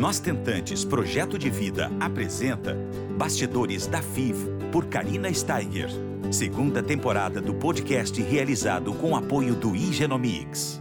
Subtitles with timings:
[0.00, 2.74] Nós Tentantes Projeto de Vida apresenta
[3.18, 5.90] Bastidores da FIV por Karina Steiger.
[6.32, 10.80] Segunda temporada do podcast realizado com apoio do Igenomics.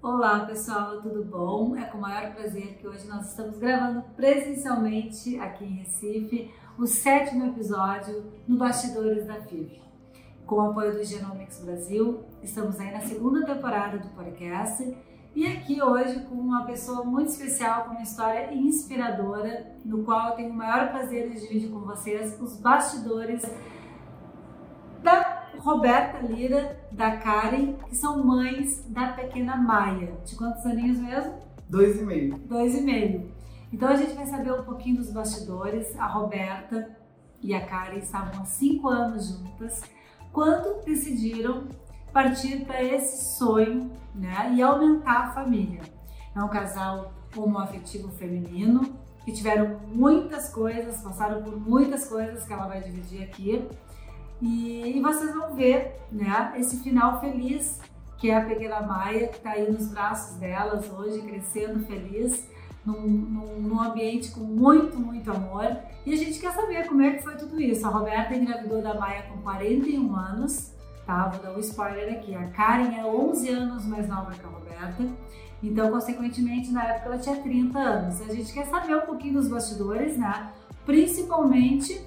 [0.00, 1.76] Olá pessoal, tudo bom?
[1.76, 6.86] É com o maior prazer que hoje nós estamos gravando presencialmente aqui em Recife o
[6.86, 9.82] sétimo episódio no Bastidores da FIV.
[10.46, 14.96] Com o apoio do Genomics Brasil, estamos aí na segunda temporada do podcast
[15.36, 20.34] e aqui hoje com uma pessoa muito especial, com uma história inspiradora, no qual eu
[20.34, 23.42] tenho o maior prazer de dividir com vocês os bastidores
[25.02, 30.16] da Roberta Lira, da Karen, que são mães da pequena Maia.
[30.24, 31.34] De quantos aninhos mesmo?
[31.68, 32.38] Dois e meio.
[32.38, 33.30] Dois e meio.
[33.70, 35.94] Então a gente vai saber um pouquinho dos bastidores.
[35.98, 36.96] A Roberta
[37.42, 39.82] e a Karen estavam há cinco anos juntas
[40.32, 41.68] quando decidiram
[42.16, 45.82] partir para esse sonho né, e aumentar a família.
[46.34, 52.66] É um casal homoafetivo feminino que tiveram muitas coisas, passaram por muitas coisas que ela
[52.66, 53.68] vai dividir aqui.
[54.40, 57.82] E, e vocês vão ver né, esse final feliz
[58.16, 62.48] que é a pequena Maia, que está aí nos braços delas hoje, crescendo feliz,
[62.82, 65.76] num, num, ambiente com muito, muito amor.
[66.06, 67.86] E a gente quer saber como é que foi tudo isso.
[67.86, 70.74] A Roberta engravidou da Maia com 41 anos,
[71.06, 71.28] tá?
[71.28, 72.34] Vou dar um spoiler aqui.
[72.34, 75.04] A Karen é 11 anos mais nova que a Roberta,
[75.62, 78.20] então, consequentemente, na época ela tinha 30 anos.
[78.20, 80.52] A gente quer saber um pouquinho dos bastidores, né?
[80.84, 82.04] Principalmente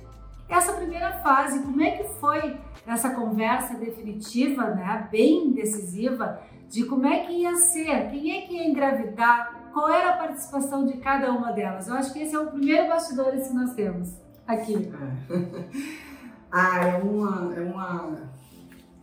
[0.47, 5.07] essa primeira fase, como é que foi essa conversa definitiva, né?
[5.11, 6.39] Bem decisiva,
[6.69, 10.85] de como é que ia ser, quem é que ia engravidar, qual era a participação
[10.85, 11.87] de cada uma delas.
[11.87, 14.15] Eu acho que esse é o primeiro bastidores que nós temos
[14.47, 14.91] aqui.
[16.51, 18.17] Ah, é uma, é uma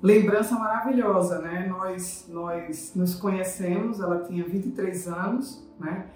[0.03, 1.67] lembrança maravilhosa, né?
[1.69, 6.07] Nós, nós nos conhecemos, ela tinha 23 anos, né?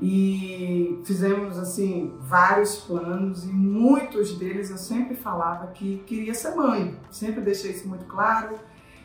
[0.00, 6.96] E fizemos, assim, vários planos e muitos deles eu sempre falava que queria ser mãe.
[7.10, 8.56] Sempre deixei isso muito claro.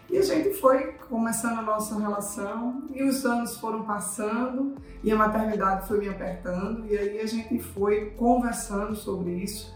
[0.09, 5.15] E a gente foi começando a nossa relação e os anos foram passando e a
[5.15, 9.75] maternidade foi me apertando e aí a gente foi conversando sobre isso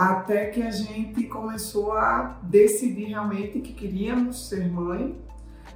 [0.00, 5.20] até que a gente começou a decidir realmente que queríamos ser mãe.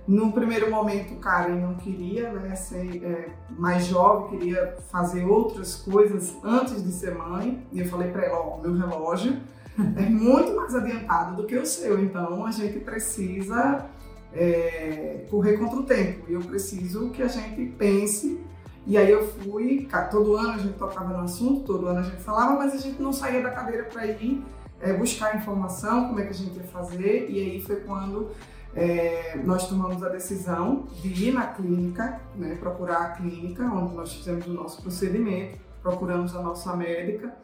[0.08, 6.34] No primeiro momento, Karen não queria, né, ser é, mais jovem, queria fazer outras coisas
[6.42, 7.66] antes de ser mãe.
[7.70, 9.36] E eu falei para ela: ó, meu relógio
[9.78, 13.86] é muito mais adiantado do que o seu, então a gente precisa
[14.32, 16.24] é, correr contra o tempo.
[16.30, 18.40] Eu preciso que a gente pense
[18.86, 22.22] e aí eu fui, todo ano a gente tocava no assunto, todo ano a gente
[22.22, 24.44] falava, mas a gente não saía da cadeira para ir
[24.80, 27.30] é, buscar informação, como é que a gente ia fazer.
[27.30, 28.30] E aí foi quando
[28.74, 34.12] é, nós tomamos a decisão de ir na clínica, né, procurar a clínica onde nós
[34.12, 37.34] fizemos o nosso procedimento, procuramos a nossa médica.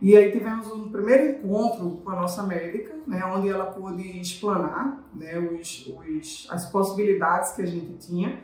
[0.00, 5.00] E aí tivemos um primeiro encontro com a nossa médica, né, onde ela pôde explanar
[5.14, 8.40] né, os, os, as possibilidades que a gente tinha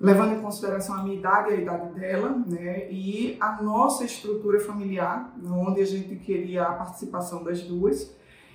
[0.00, 4.60] levando em consideração a minha idade e a idade dela, né, e a nossa estrutura
[4.60, 8.14] familiar, onde a gente queria a participação das duas.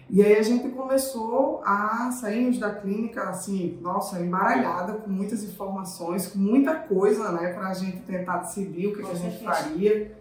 [0.09, 6.27] E aí a gente começou a sairmos da clínica, assim, nossa, embaralhada, com muitas informações,
[6.27, 10.15] com muita coisa, né, para a gente tentar decidir o que, que a gente faria.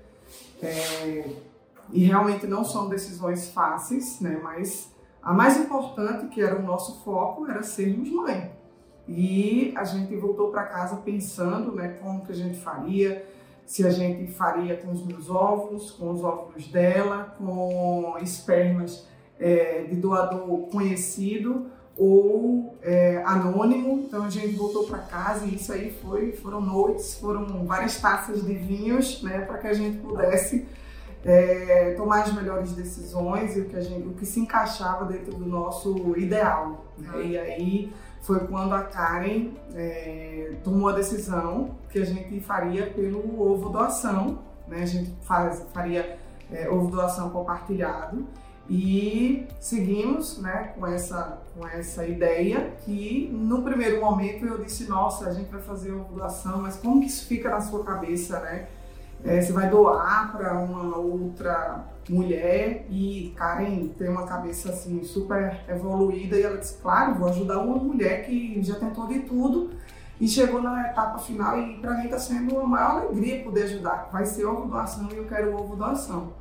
[0.62, 1.30] É,
[1.92, 7.03] e realmente não são decisões fáceis, né, mas a mais importante, que era o nosso
[7.03, 8.59] foco, era sermos mãe.
[9.12, 13.26] E a gente voltou para casa pensando né, como que a gente faria,
[13.66, 19.82] se a gente faria com os meus óvulos, com os óvulos dela, com espermas é,
[19.82, 21.66] de doador conhecido
[21.97, 24.04] ou é, anônimo.
[24.06, 28.47] Então a gente voltou para casa e isso aí foi, foram noites, foram várias taças
[28.47, 30.69] de vinhos, né, para que a gente pudesse
[31.25, 35.34] é, tomar as melhores decisões e o que, a gente, o que se encaixava dentro
[35.34, 36.84] do nosso ideal.
[36.97, 37.25] Né?
[37.25, 43.41] E aí foi quando a Karen é, tomou a decisão que a gente faria pelo
[43.41, 44.83] ovo doação, né?
[44.83, 46.18] A gente faz, faria
[46.53, 48.27] é, ovo doação compartilhado
[48.68, 55.28] e seguimos, né, com essa com essa ideia que no primeiro momento eu disse nossa
[55.28, 58.68] a gente vai fazer ovo doação, mas como que isso fica na sua cabeça, né?
[59.24, 65.60] É, você vai doar para uma outra mulher e Karen tem uma cabeça assim super
[65.68, 69.71] evoluída e ela disse, claro, vou ajudar uma mulher que já tentou de tudo
[70.21, 74.09] e chegou na etapa final e para mim está sendo uma maior alegria poder ajudar,
[74.12, 76.33] vai ser ovo doação e eu quero ovo doação.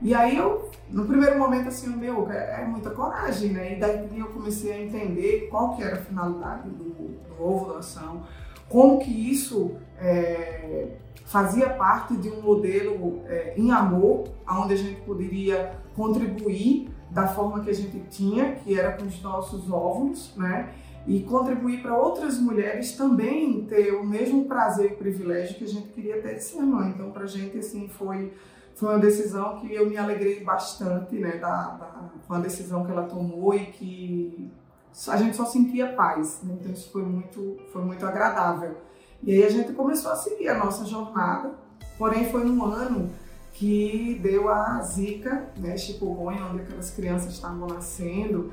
[0.00, 3.76] E aí eu, no primeiro momento assim, meu, é, é muita coragem, né?
[3.76, 8.24] E daí eu comecei a entender qual que era a finalidade do, do ovo doação,
[8.68, 10.88] como que isso é,
[11.24, 17.60] fazia parte de um modelo é, em amor, onde a gente poderia contribuir da forma
[17.60, 20.72] que a gente tinha, que era com os nossos óvulos, né?
[21.06, 25.88] E contribuir para outras mulheres também ter o mesmo prazer e privilégio que a gente
[25.88, 26.90] queria ter de ser mãe.
[26.90, 28.32] Então, para a gente, assim, foi,
[28.74, 31.38] foi uma decisão que eu me alegrei bastante, né?
[31.38, 34.50] Da, da, uma decisão que ela tomou e que
[35.08, 36.40] a gente só sentia paz.
[36.44, 36.56] Né?
[36.58, 38.76] Então, isso foi muito, foi muito agradável.
[39.22, 41.52] E aí a gente começou a seguir a nossa jornada,
[41.96, 43.10] porém foi num ano
[43.52, 48.52] que deu a zika, né, chikungunya, onde aquelas crianças estavam nascendo.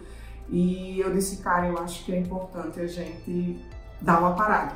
[0.50, 3.60] E eu disse, cara, eu acho que é importante a gente
[4.01, 4.75] dar uma parada.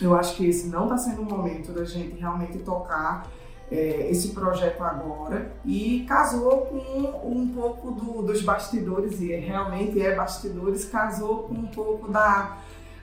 [0.00, 3.26] Eu acho que esse não está sendo o momento da gente realmente tocar
[3.70, 10.14] é, esse projeto agora e casou com um pouco do, dos bastidores, e realmente é
[10.14, 12.58] bastidores, casou com um pouco da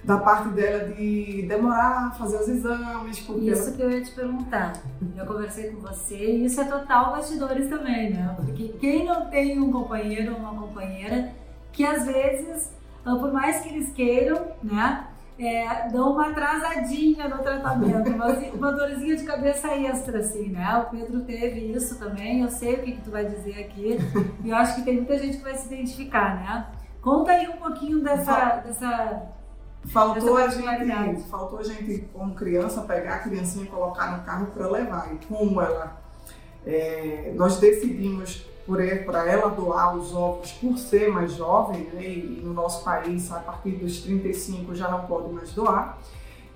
[0.07, 3.19] da parte dela de demorar, fazer os exames.
[3.19, 4.71] Porque isso que eu ia te perguntar.
[5.17, 8.33] Eu conversei com você e isso é total bastidores também, né?
[8.37, 11.33] Porque quem não tem um companheiro ou uma companheira
[11.73, 12.71] que às vezes,
[13.05, 15.07] ah, por mais que eles queiram, né?
[15.39, 20.77] É, dão uma atrasadinha no tratamento, uma, uma dorzinha de cabeça extra, assim, né?
[20.77, 23.99] O Pedro teve isso também, eu sei o que, que tu vai dizer aqui,
[24.43, 26.65] e eu acho que tem muita gente que vai se identificar, né?
[27.03, 29.36] Conta aí um pouquinho dessa, dessa
[29.87, 34.47] Faltou a, gente, faltou a gente, como criança, pegar a criancinha e colocar no carro
[34.47, 35.13] para levar.
[35.13, 35.97] E como ela,
[36.65, 42.53] é, nós decidimos para ela doar os ovos por ser mais jovem, né, e no
[42.53, 45.97] nosso país, a partir dos 35 já não pode mais doar.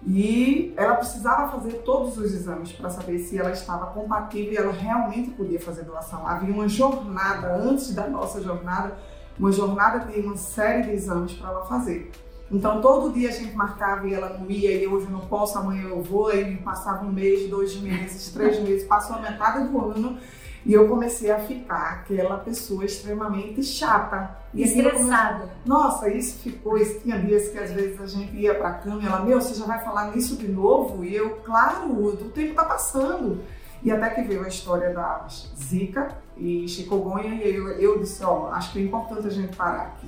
[0.06, 4.74] E ela precisava fazer todos os exames para saber se ela estava compatível e ela
[4.74, 6.28] realmente podia fazer doação.
[6.28, 8.98] Havia uma jornada, antes da nossa jornada,
[9.40, 12.12] uma jornada de uma série de exames para ela fazer.
[12.52, 15.58] Então todo dia a gente marcava e ela não ia, e hoje eu não posso,
[15.58, 19.80] amanhã eu vou, e passava um mês, dois meses, três meses, passou a metade do
[19.80, 20.18] ano
[20.64, 24.38] e eu comecei a ficar aquela pessoa extremamente chata.
[24.54, 25.40] E estressada.
[25.40, 25.56] Comecei...
[25.66, 26.78] Nossa, isso ficou.
[27.02, 29.66] Tinha dias que às vezes a gente ia pra cama e ela, meu, você já
[29.66, 31.04] vai falar nisso de novo?
[31.04, 33.42] E eu, claro, o tempo tá passando.
[33.84, 35.26] E até que veio a história da
[35.58, 39.56] Zika e chikungunya, e eu, eu disse, ó, oh, acho que é importante a gente
[39.56, 40.08] parar aqui.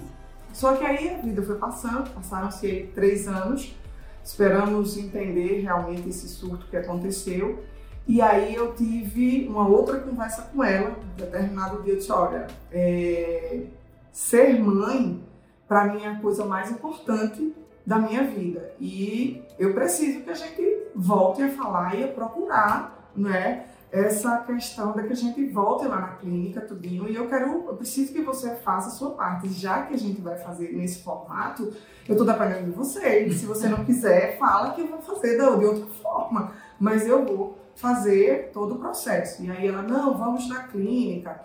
[0.53, 3.75] Só que aí a vida foi passando, passaram-se três anos,
[4.23, 7.63] esperamos entender realmente esse surto que aconteceu.
[8.07, 12.47] E aí eu tive uma outra conversa com ela, um determinado dia eu disse, olha,
[12.71, 13.63] é,
[14.11, 15.21] ser mãe
[15.67, 17.53] para mim é a coisa mais importante
[17.85, 18.73] da minha vida.
[18.79, 23.65] E eu preciso que a gente volte a falar e a procurar, né?
[23.93, 27.75] Essa questão da que a gente volte lá na clínica, tudinho, e eu quero, eu
[27.75, 31.71] preciso que você faça a sua parte, já que a gente vai fazer nesse formato,
[32.09, 35.37] eu tô dependendo de você, e se você não quiser, fala que eu vou fazer
[35.37, 39.43] de outra forma, mas eu vou fazer todo o processo.
[39.43, 41.39] E aí ela, não, vamos na clínica,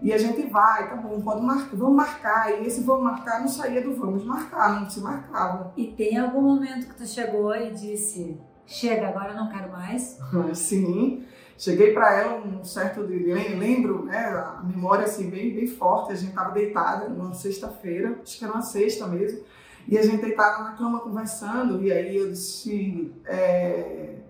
[0.00, 3.48] e a gente vai, tá bom, pode marcar, vamos marcar, e esse vamos marcar não
[3.48, 5.74] saía do vamos marcar, não se marcava.
[5.76, 10.18] E tem algum momento que tu chegou e disse, chega, agora eu não quero mais?
[10.54, 11.26] Sim,
[11.60, 16.14] Cheguei para ela um certo dia, lembro, né, a memória assim bem, bem forte, a
[16.14, 19.44] gente estava deitada numa sexta-feira, acho que era uma sexta mesmo,
[19.86, 24.20] e a gente deitada na cama conversando, e aí eu disse, é,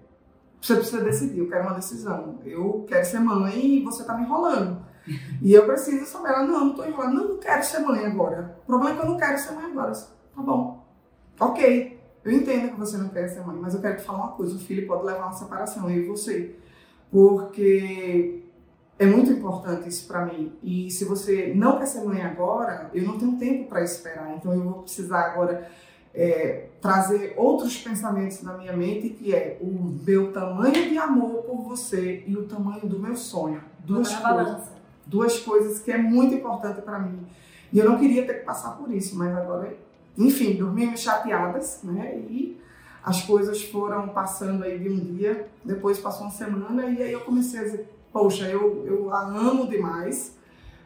[0.61, 4.25] você precisa decidir, eu quero uma decisão, eu quero ser mãe e você está me
[4.25, 4.84] enrolando.
[5.41, 8.58] E eu preciso saber, ela, não, não estou enrolando, não, não quero ser mãe agora.
[8.65, 9.93] O problema é que eu não quero ser mãe agora.
[9.93, 10.84] Tá bom,
[11.39, 14.32] ok, eu entendo que você não quer ser mãe, mas eu quero te falar uma
[14.32, 16.56] coisa, o filho pode levar uma separação, eu e você
[17.10, 18.43] porque
[18.98, 20.52] é muito importante isso para mim.
[20.62, 24.36] E se você não quer ser mãe agora, eu não tenho tempo para esperar.
[24.36, 25.70] Então eu vou precisar agora
[26.14, 31.62] é, trazer outros pensamentos na minha mente, que é o meu tamanho de amor por
[31.62, 33.62] você e o tamanho do meu sonho.
[33.84, 34.70] Duas coisas.
[35.06, 37.26] Duas coisas que é muito importante para mim.
[37.72, 39.76] E eu não queria ter que passar por isso, mas agora,
[40.19, 42.17] enfim, dormimos chateadas, né?
[42.29, 42.60] E
[43.02, 47.20] as coisas foram passando aí de um dia, depois passou uma semana e aí eu
[47.20, 50.36] comecei a dizer, poxa, eu, eu a amo demais,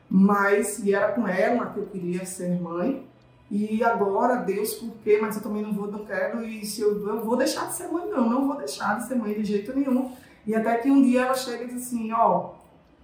[0.09, 3.06] mas e era com ela que eu queria ser mãe.
[3.50, 5.18] E agora, Deus, por quê?
[5.21, 7.88] Mas eu também não vou, não quero, e se eu, eu vou deixar de ser
[7.88, 10.12] mãe, não, não vou deixar de ser mãe de jeito nenhum.
[10.47, 12.50] E até que um dia ela chega e diz assim, ó,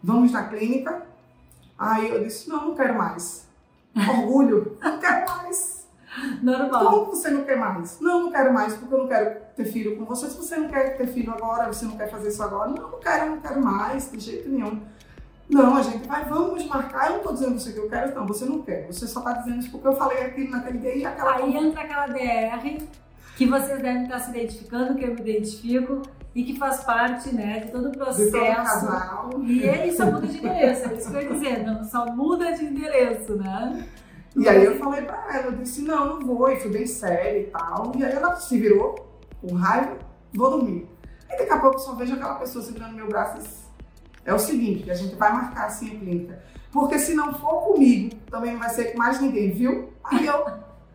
[0.02, 1.06] vamos na clínica.
[1.78, 3.48] Aí eu disse, não, não quero mais.
[3.96, 5.79] Orgulho, não quero mais.
[6.42, 6.84] Normal.
[6.84, 8.00] Como você não quer mais?
[8.00, 10.28] Não, não quero mais porque eu não quero ter filho com você.
[10.28, 12.98] Se você não quer ter filho agora, você não quer fazer isso agora, não, não
[12.98, 14.80] quero, não quero mais, de jeito nenhum.
[15.48, 17.06] Não, a gente vai, vamos marcar.
[17.06, 18.86] Eu não estou dizendo você que eu quero, não, você não quer.
[18.86, 21.36] Você só está dizendo isso porque eu falei aquilo naquele dia e aquela.
[21.36, 22.86] Aí entra aquela DR
[23.36, 26.02] que vocês devem estar se identificando, que eu me identifico
[26.34, 28.30] e que faz parte né, de todo o processo.
[28.30, 29.30] De todo casal.
[29.42, 32.52] E ele só muda de endereço, é isso que eu ia dizer, não, só muda
[32.52, 33.86] de endereço, né?
[34.36, 37.40] E aí eu falei pra ela, eu disse, não, não vou, e fui bem séria
[37.40, 37.92] e tal.
[37.96, 38.94] E aí ela se virou
[39.40, 39.98] com raiva,
[40.32, 40.88] vou dormir.
[41.28, 43.60] E daqui a pouco eu só vejo aquela pessoa segurando meu braço e disse,
[44.24, 46.42] é o seguinte, a gente vai marcar assim a clínica.
[46.72, 49.92] Porque se não for comigo, também não vai ser com mais ninguém, viu?
[50.04, 50.44] Aí eu,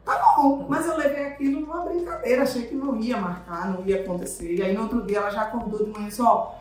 [0.05, 0.65] tá bom.
[0.69, 4.55] Mas eu levei aquilo numa brincadeira, achei que não ia marcar, não ia acontecer.
[4.55, 6.53] E aí no outro dia ela já acordou de manhã e disse, ó,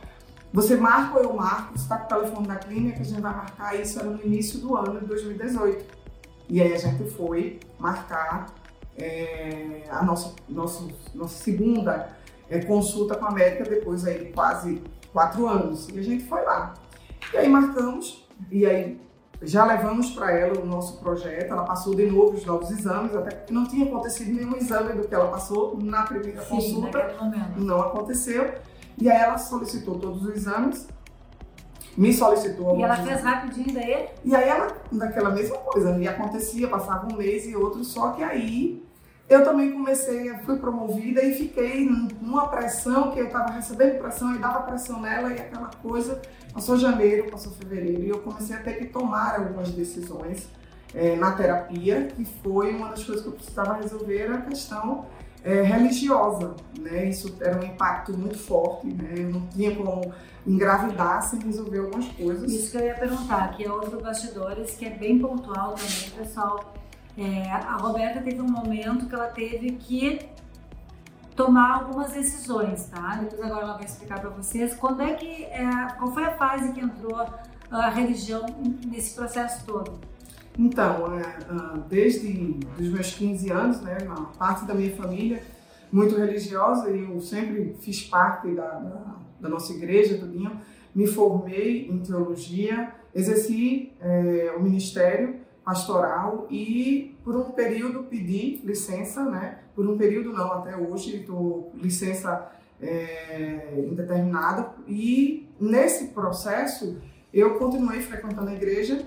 [0.53, 3.35] você marca ou eu marco, você tá com o telefone da clínica, a gente vai
[3.35, 3.81] marcar.
[3.81, 6.04] Isso era no início do ano de 2018.
[6.49, 8.47] E aí a gente foi marcar
[8.97, 10.85] é, a nossa, nossa,
[11.15, 12.11] nossa segunda
[12.49, 14.83] é, consulta com a médica depois aí de quase
[15.13, 15.89] quatro anos.
[15.89, 16.75] E a gente foi lá.
[17.33, 19.01] E aí marcamos, e aí
[19.43, 21.51] já levamos para ela o nosso projeto.
[21.51, 25.09] Ela passou de novo os novos exames, até porque não tinha acontecido nenhum exame do
[25.09, 27.17] que ela passou na primeira Sim, consulta.
[27.57, 28.55] Não aconteceu.
[28.99, 30.87] E aí ela solicitou todos os exames
[31.97, 32.79] me solicitou.
[32.79, 34.09] E ela fez rapidinho daí?
[34.25, 38.23] E aí ela, daquela mesma coisa, e acontecia, passava um mês e outro, só que
[38.23, 38.85] aí
[39.29, 41.89] eu também comecei, fui promovida e fiquei
[42.21, 46.21] numa pressão, que eu estava recebendo pressão e dava pressão nela e aquela coisa.
[46.53, 50.47] Passou janeiro, passou fevereiro e eu comecei a ter que tomar algumas decisões
[50.95, 55.07] é, na terapia, que foi uma das coisas que eu precisava resolver, a questão
[55.45, 57.05] é, religiosa, né?
[57.07, 59.13] Isso era um impacto muito forte, né?
[59.17, 60.13] Eu não tinha como
[60.47, 62.51] engravidar sem resolver algumas coisas.
[62.51, 66.75] Isso que eu ia perguntar, que é outro bastidores que é bem pontual também, pessoal.
[67.17, 70.19] É, a Roberta teve um momento que ela teve que
[71.37, 73.19] tomar algumas decisões, tá?
[73.21, 75.67] Depois agora ela vai explicar para vocês quando é que é,
[75.99, 77.25] qual foi a fase que entrou
[77.71, 78.47] a religião
[78.87, 80.01] nesse processo todo.
[80.59, 85.43] Então, é, ah, desde os meus 15 anos, né, uma parte da minha família
[85.91, 90.61] muito religiosa e eu sempre fiz parte da, da, da nossa igreja, tudinho.
[90.95, 99.25] Me formei em teologia, exerci é, o ministério pastoral e por um período pedi licença,
[99.25, 99.61] né?
[99.75, 106.99] Por um período não, até hoje estou licença é, indeterminada e nesse processo
[107.33, 109.05] eu continuei frequentando a igreja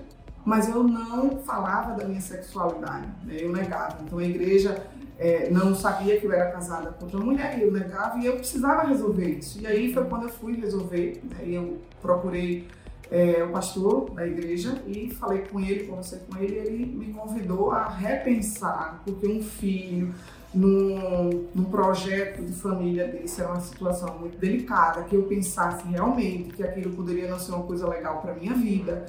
[0.48, 3.36] mas eu não falava da minha sexualidade, né?
[3.38, 3.98] eu negava.
[4.02, 4.82] Então a igreja
[5.18, 8.88] é, não sabia que eu era casada com outra mulher, eu negava e eu precisava
[8.88, 9.60] resolver isso.
[9.60, 11.44] E aí foi quando eu fui resolver, né?
[11.46, 12.66] eu procurei
[13.10, 17.12] é, o pastor da igreja e falei com ele, conversei com ele, e ele me
[17.12, 20.14] convidou a repensar, porque um filho
[20.54, 26.54] num, num projeto de família desse era uma situação muito delicada, que eu pensasse realmente
[26.54, 29.04] que aquilo poderia não ser uma coisa legal para minha vida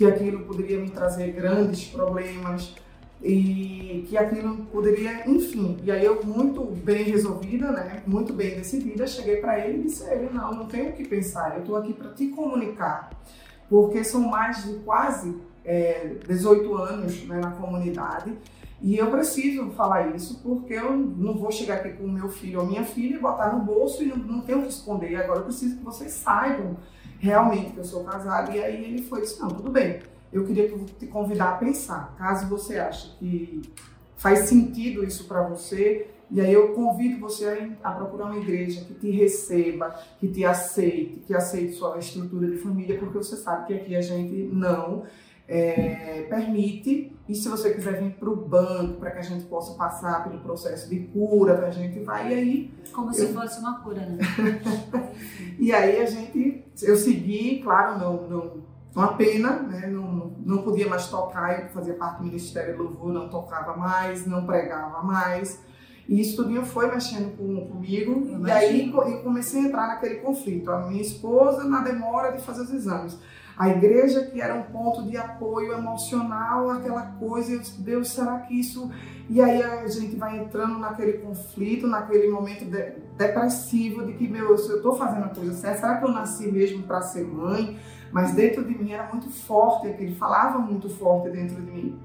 [0.00, 2.74] que aquilo poderia me trazer grandes problemas
[3.22, 5.76] e que aquilo poderia, enfim.
[5.84, 10.04] E aí eu muito bem resolvida, né, muito bem decidida, cheguei para ele e disse
[10.04, 13.10] a ele, não, não tenho o que pensar, eu estou aqui para te comunicar,
[13.68, 18.32] porque são mais de quase é, 18 anos né, na comunidade
[18.80, 22.60] e eu preciso falar isso porque eu não vou chegar aqui com o meu filho
[22.60, 25.14] ou minha filha e botar no bolso e não, não tenho que responder.
[25.16, 26.78] Agora eu preciso que vocês saibam
[27.20, 28.50] realmente que eu sou casada.
[28.56, 30.00] E aí ele foi disse, não, tudo bem,
[30.32, 33.62] eu queria te convidar a pensar, caso você ache que
[34.16, 38.94] faz sentido isso para você, e aí eu convido você a, procurar uma igreja que
[38.94, 43.74] te receba, que te aceite, que aceite sua estrutura de família, porque você sabe que
[43.74, 45.04] aqui a gente não
[45.50, 47.12] é, permite.
[47.28, 50.40] E se você quiser vir para o banco, para que a gente possa passar pelo
[50.40, 52.74] processo de cura, a gente vai e aí.
[52.92, 53.14] Como eu...
[53.14, 54.18] se fosse uma cura, né?
[55.58, 58.52] e aí a gente, eu segui, claro, não, não,
[58.94, 59.86] uma pena, né?
[59.88, 64.26] Não, não podia mais tocar, eu fazia parte do Ministério do Louvor, não tocava mais,
[64.26, 65.60] não pregava mais.
[66.08, 68.44] E isso tudo foi mexendo com, comigo.
[68.44, 70.68] e aí eu comecei a entrar naquele conflito.
[70.70, 73.16] A minha esposa na demora de fazer os exames
[73.60, 78.90] a igreja que era um ponto de apoio emocional, aquela coisa, Deus, será que isso.
[79.28, 84.48] E aí a gente vai entrando naquele conflito, naquele momento de, depressivo de que, meu,
[84.48, 87.78] eu estou fazendo a coisa certa, será que eu nasci mesmo para ser mãe?
[88.10, 91.98] Mas dentro de mim era muito forte, aquele falava muito forte dentro de mim.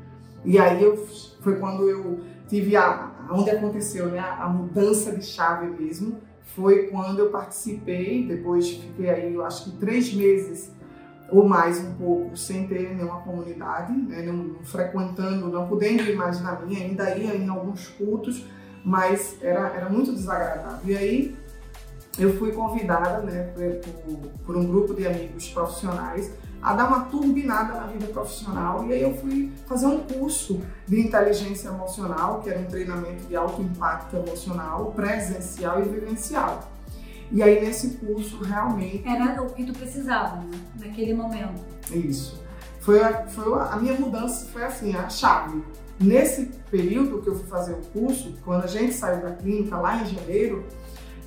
[0.43, 0.97] E aí eu,
[1.39, 2.19] foi quando eu
[2.49, 6.17] tive a, onde aconteceu né, a mudança de chave mesmo,
[6.53, 10.74] foi quando eu participei, depois fiquei aí, eu acho que três meses
[11.31, 16.15] ou mais um pouco sem ter nenhuma comunidade, né, não, não, frequentando, não podendo ir
[16.15, 18.45] mais na minha, ainda ia em alguns cultos,
[18.83, 20.79] mas era, era muito desagradável.
[20.85, 21.37] E aí
[22.17, 27.73] eu fui convidada né, por, por um grupo de amigos profissionais a dar uma turbinada
[27.73, 28.85] na vida profissional.
[28.87, 33.35] E aí eu fui fazer um curso de inteligência emocional, que era um treinamento de
[33.35, 36.74] alto impacto emocional, presencial e vivencial.
[37.31, 39.07] E aí nesse curso realmente.
[39.07, 40.59] Era o que tu precisava, né?
[40.79, 41.63] Naquele momento.
[41.91, 42.43] Isso.
[42.79, 45.63] Foi a, foi a minha mudança, foi assim, a chave.
[45.99, 50.01] Nesse período que eu fui fazer o curso, quando a gente saiu da clínica lá
[50.01, 50.65] em janeiro,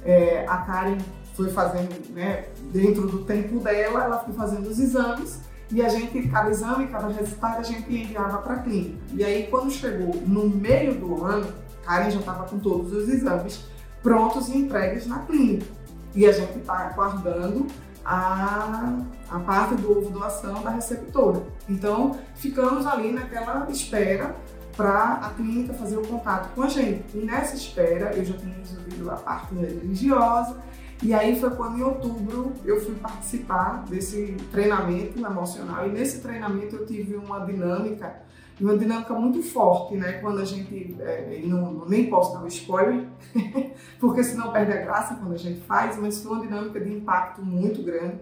[0.05, 0.99] é, a Karen
[1.35, 5.41] foi fazendo, né, dentro do tempo dela, ela foi fazendo os exames
[5.71, 8.99] e a gente, cada exame, cada resultado, a gente enviava para a clínica.
[9.13, 11.47] E aí, quando chegou no meio do ano,
[11.85, 13.65] Karen já estava com todos os exames
[14.03, 15.67] prontos e entregues na clínica.
[16.15, 17.67] E a gente está aguardando
[18.05, 21.43] a, a parte do ovo doação da receptora.
[21.69, 24.35] Então, ficamos ali naquela espera
[24.77, 27.05] para a clínica fazer o contato com a gente.
[27.15, 30.57] E nessa espera, eu já tinha resolvido a parte religiosa,
[31.03, 36.75] e aí foi quando em outubro eu fui participar desse treinamento emocional e nesse treinamento
[36.75, 38.21] eu tive uma dinâmica,
[38.61, 40.15] uma dinâmica muito forte, né?
[40.15, 43.07] Quando a gente, é, não, nem posso dar um spoiler,
[44.01, 47.43] porque senão perde a graça quando a gente faz, mas foi uma dinâmica de impacto
[47.43, 48.19] muito grande.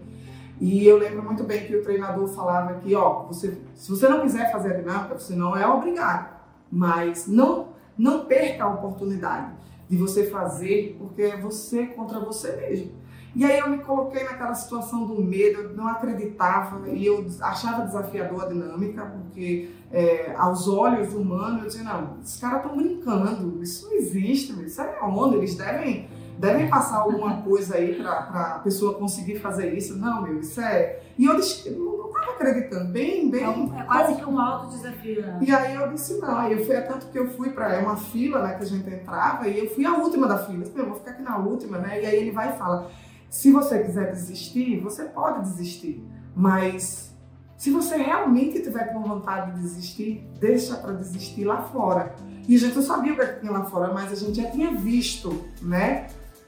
[0.59, 4.21] E eu lembro muito bem que o treinador falava que, ó, você, se você não
[4.21, 6.35] quiser fazer a dinâmica, você não é obrigado,
[6.71, 9.51] mas não, não perca a oportunidade
[9.89, 12.91] de você fazer, porque é você contra você mesmo.
[13.37, 17.85] E aí eu me coloquei naquela situação do medo, eu não acreditava e eu achava
[17.85, 23.61] desafiador a dinâmica, porque é, aos olhos humanos eu dizia, não, esses caras estão brincando,
[23.61, 25.35] isso não existe, isso é onde?
[25.35, 29.95] Eles devem, devem passar alguma coisa aí para a pessoa conseguir fazer isso.
[29.99, 31.03] Não, meu, isso é...
[31.15, 33.43] E eu disse, estava acreditando, bem, bem.
[33.43, 35.21] É, é quase que um alto desafio.
[35.21, 35.39] Né?
[35.43, 36.37] E aí eu disse não.
[36.39, 38.67] Aí eu fui, é tanto que eu fui para é uma fila, né, que a
[38.67, 40.65] gente entrava, e eu fui a última da fila.
[40.75, 42.01] Eu vou ficar aqui na última, né?
[42.01, 42.89] E aí ele vai e fala:
[43.29, 46.03] se você quiser desistir, você pode desistir,
[46.35, 47.15] mas
[47.57, 52.15] se você realmente tiver com vontade de desistir, deixa para desistir lá fora.
[52.47, 54.71] E a gente não sabia o que tinha lá fora, mas a gente já tinha
[54.71, 56.07] visto, né?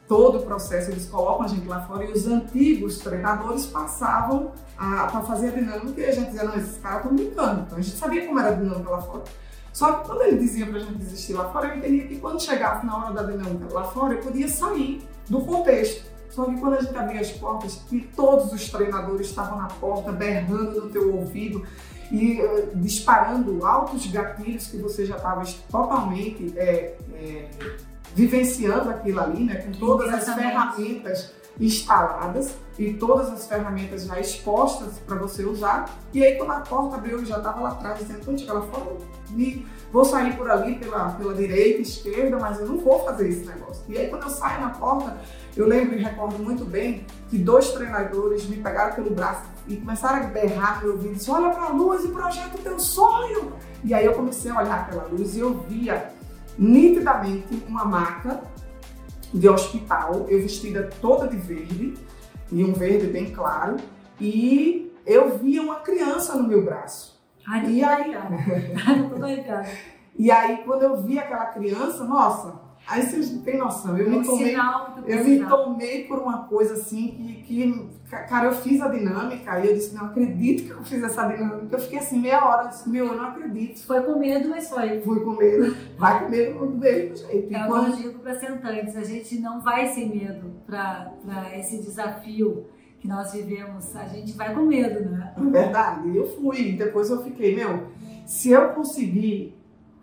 [0.09, 5.21] todo o processo, eles colocam a gente lá fora e os antigos treinadores passavam para
[5.21, 7.61] fazer a dinâmica e a gente dizia, não, esses caras estão brincando.
[7.61, 9.23] Então a gente sabia como era a dinâmica lá fora.
[9.71, 12.87] Só que quando ele dizia a gente desistir lá fora, eu entendia que quando chegasse
[12.87, 16.08] na hora da dinâmica lá fora, eu podia sair do contexto.
[16.29, 20.11] Só que quando a gente abria as portas, que todos os treinadores estavam na porta,
[20.11, 21.65] berrando no teu ouvido
[22.11, 27.49] e uh, disparando altos gatilhos que você já estava totalmente é, é,
[28.15, 34.99] vivenciando aquilo ali, né, com todas as ferramentas instaladas e todas as ferramentas já expostas
[34.99, 35.89] para você usar.
[36.13, 38.95] E aí quando a porta abriu, eu já estava lá atrás, dizendo, chegar lá fora,
[39.91, 43.83] vou sair por ali pela, pela direita, esquerda, mas eu não vou fazer esse negócio.
[43.89, 45.17] E aí quando eu saio na porta,
[45.57, 50.23] eu lembro e recordo muito bem que dois treinadores me pegaram pelo braço e começaram
[50.23, 53.53] a berrar meu ouvido, olha para a luz e projeta o teu sonho.
[53.83, 56.11] E aí eu comecei a olhar pela luz e eu via
[56.57, 58.41] nitidamente uma maca
[59.33, 61.93] de hospital, eu vestida toda de verde,
[62.51, 63.77] e um verde bem claro,
[64.19, 67.19] e eu via uma criança no meu braço.
[67.47, 68.15] Ai, e aí,
[70.17, 73.95] e aí, quando eu vi aquela criança, nossa, Aí vocês não têm noção.
[73.95, 74.55] Eu, me tomei,
[75.05, 79.67] eu me tomei por uma coisa assim que, que, cara, eu fiz a dinâmica e
[79.67, 81.67] eu disse, não acredito que eu fiz essa dinâmica.
[81.75, 83.85] Eu fiquei assim meia hora, eu disse, meu, eu não acredito.
[83.85, 85.01] Foi com medo, mas foi.
[85.01, 85.77] Fui com medo.
[85.99, 87.53] Vai com medo do mesmo jeito.
[87.53, 91.13] É o que eu digo para sentantes, a gente não vai sem medo para
[91.55, 92.65] esse desafio
[92.99, 93.95] que nós vivemos.
[93.95, 95.31] A gente vai com medo, né?
[95.37, 96.17] É verdade.
[96.17, 96.71] Eu fui.
[96.71, 97.87] Depois eu fiquei, meu,
[98.25, 99.58] se eu conseguir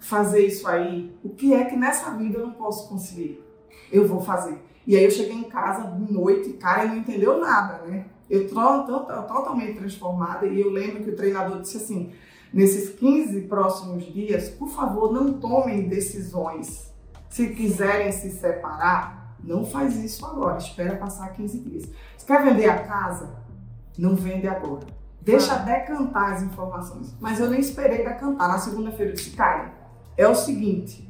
[0.07, 3.45] fazer isso aí, o que é que nessa vida eu não posso conseguir?
[3.91, 4.57] Eu vou fazer.
[4.87, 8.07] E aí eu cheguei em casa de noite, cara, não entendeu nada, né?
[8.31, 12.13] Eu tô, tô, tô, totalmente transformada e eu lembro que o treinador disse assim,
[12.53, 16.93] nesses 15 próximos dias, por favor, não tomem decisões.
[17.29, 21.91] Se quiserem se separar, não faz isso agora, espera passar 15 dias.
[22.25, 23.37] Quer vender a casa?
[23.99, 24.87] Não vende agora.
[25.21, 27.17] Deixa decantar as informações.
[27.21, 28.49] Mas eu nem esperei decantar.
[28.49, 29.76] Na segunda-feira eu disse, Caio,
[30.17, 31.09] é o seguinte: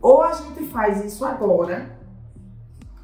[0.00, 1.98] ou a gente faz isso agora,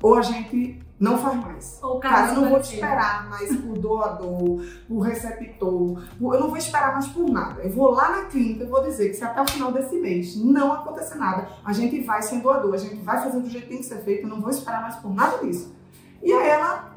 [0.03, 1.79] ou a gente não faz mais.
[1.83, 6.57] Ou Cara, eu não vou esperar mais por doador, por receptor, por, eu não vou
[6.57, 7.63] esperar mais por nada.
[7.63, 10.37] Eu vou lá na clínica e vou dizer que se até o final desse mês
[10.37, 13.71] não acontecer nada, a gente vai sem doador, a gente vai fazer do jeito que
[13.71, 15.75] tem que ser feito, eu não vou esperar mais por nada disso.
[16.23, 16.95] E aí ela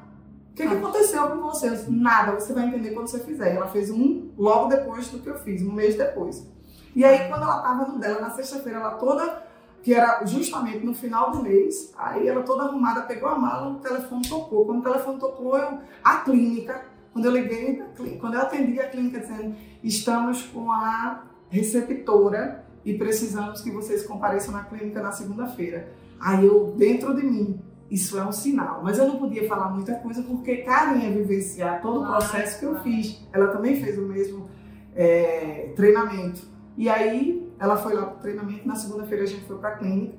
[0.51, 1.69] o que, que aconteceu com você?
[1.69, 3.55] Disse, Nada, você vai entender quando você fizer.
[3.55, 6.47] Ela fez um logo depois do que eu fiz, um mês depois.
[6.95, 9.43] E aí, quando ela estava no dela, na sexta-feira, ela toda,
[9.84, 13.80] que era justamente no final do mês, aí ela toda arrumada, pegou a mala, o
[13.80, 14.65] telefone tocou.
[14.65, 17.84] Quando o telefone tocou, eu, a clínica, quando eu liguei,
[18.19, 24.54] quando eu atendi a clínica dizendo, estamos com a receptora e precisamos que vocês compareçam
[24.54, 25.91] na clínica na segunda-feira.
[26.19, 28.82] Aí eu, dentro de mim, isso é um sinal.
[28.84, 32.65] Mas eu não podia falar muita coisa porque Karen ia vivenciar todo o processo que
[32.65, 33.21] eu fiz.
[33.32, 34.50] Ela também fez o mesmo
[34.95, 36.41] é, treinamento.
[36.77, 39.77] E aí ela foi lá para o treinamento, na segunda-feira a gente foi para a
[39.77, 40.13] clínica.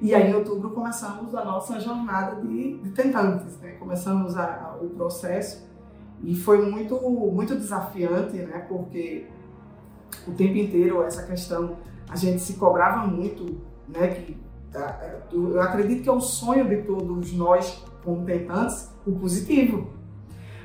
[0.00, 3.72] E aí em outubro começamos a nossa jornada de, de tentantes, né?
[3.72, 5.66] Começamos a, a, o processo
[6.22, 8.66] e foi muito, muito desafiante, né?
[8.68, 9.26] Porque
[10.28, 11.76] o tempo inteiro essa questão,
[12.10, 14.08] a gente se cobrava muito, né?
[14.08, 14.36] Que
[15.32, 19.88] eu acredito que é o sonho de todos nós, como tentantes, o positivo.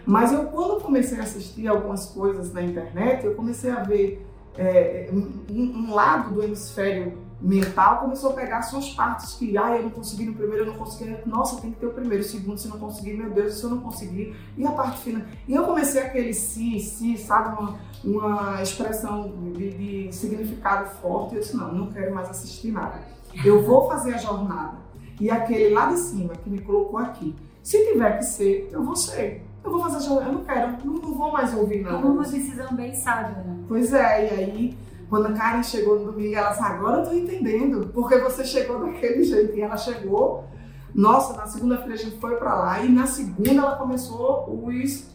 [0.05, 5.09] Mas eu, quando comecei a assistir algumas coisas na internet, eu comecei a ver é,
[5.11, 9.89] um, um, lado do hemisfério mental começou a pegar suas partes que, ah, eu não
[9.89, 12.67] consegui no primeiro, eu não consegui, nossa, tem que ter o primeiro, o segundo, se
[12.67, 15.23] não conseguir, meu Deus, se eu não conseguir, e a parte final.
[15.47, 21.41] E eu comecei aquele si, si, sabe, uma, uma expressão de, de significado forte, eu
[21.41, 22.99] disse, não, não quero mais assistir nada.
[23.43, 24.77] Eu vou fazer a jornada.
[25.19, 28.95] E aquele lá de cima que me colocou aqui, se tiver que ser, eu vou
[28.95, 29.45] ser.
[29.63, 32.02] Eu vou fazer a jornada, eu não quero, não, não vou mais ouvir nada.
[32.02, 33.60] Como decisão bem sábia, né?
[33.67, 34.78] Pois é, e aí,
[35.10, 38.80] quando a Karen chegou no domingo, ela disse, agora eu tô entendendo, porque você chegou
[38.80, 39.56] daquele jeito.
[39.56, 40.45] E ela chegou,
[40.93, 45.08] nossa, na segunda-feira a gente foi para lá, e na segunda ela começou os,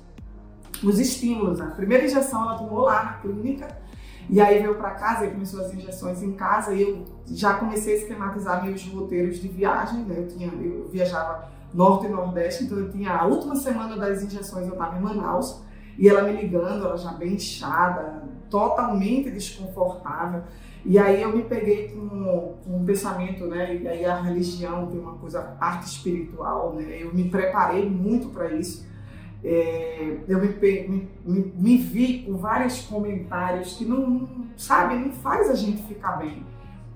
[0.82, 1.60] os estímulos.
[1.60, 3.66] A primeira injeção ela tomou lá na clínica,
[4.28, 7.94] e aí veio para casa e começou as injeções em casa e eu já comecei
[7.94, 10.16] a esquematizar meus roteiros de viagem, né?
[10.18, 14.66] Eu, tinha, eu viajava norte e nordeste, então eu tinha a última semana das injeções
[14.66, 15.62] eu estava em Manaus
[15.98, 20.42] e ela me ligando, ela já bem inchada, totalmente desconfortável.
[20.84, 23.74] E aí eu me peguei com, com um pensamento, né?
[23.74, 26.98] E aí a religião tem uma coisa, a parte espiritual, né?
[27.00, 28.86] Eu me preparei muito para isso
[29.44, 35.48] é, eu me, me, me, me, vi com vários comentários que não, sabe, não faz
[35.48, 36.44] a gente ficar bem.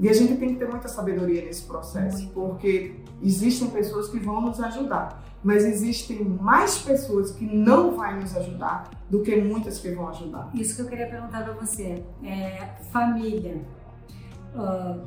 [0.00, 4.40] E a gente tem que ter muita sabedoria nesse processo, porque existem pessoas que vão
[4.40, 9.90] nos ajudar, mas existem mais pessoas que não vão nos ajudar do que muitas que
[9.90, 10.48] vão ajudar.
[10.54, 13.60] Isso que eu queria perguntar para você, é, família.
[14.54, 15.06] Uh,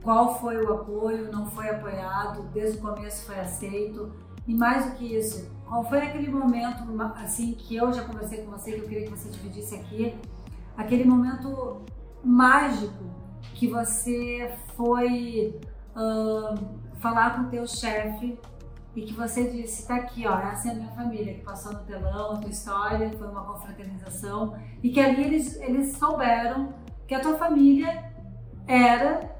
[0.00, 1.32] qual foi o apoio?
[1.32, 2.44] Não foi apoiado?
[2.54, 4.12] Desde o começo foi aceito?
[4.46, 6.84] E mais do que isso, qual foi aquele momento,
[7.16, 10.14] assim, que eu já conversei com você, que eu queria que você dividisse aqui,
[10.76, 11.82] aquele momento
[12.22, 13.19] mágico
[13.54, 15.60] que você foi
[15.96, 18.38] uh, falar com o teu chefe
[18.94, 21.78] e que você disse, tá aqui, ó, essa é a minha família, que passou no
[21.80, 26.74] telão, a tua história, foi uma confraternização, e que ali eles, eles souberam
[27.06, 28.12] que a tua família
[28.66, 29.30] era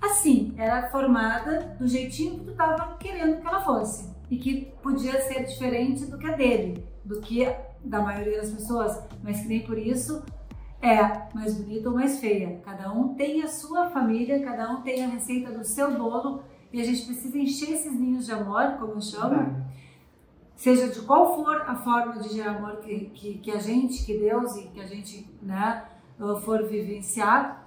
[0.00, 5.20] assim, era formada do jeitinho que tu estava querendo que ela fosse e que podia
[5.22, 7.48] ser diferente do que a dele, do que
[7.84, 10.22] da maioria das pessoas, mas que nem por isso
[10.84, 12.60] é mais bonita ou mais feia.
[12.62, 16.80] Cada um tem a sua família, cada um tem a receita do seu bolo e
[16.80, 19.64] a gente precisa encher esses ninhos de amor, como eu chamo,
[20.54, 24.18] seja de qual for a forma de gerar amor que, que, que a gente, que
[24.18, 25.84] Deus e que a gente né,
[26.44, 27.64] for vivenciar,